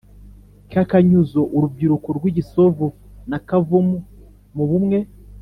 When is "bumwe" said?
4.69-4.97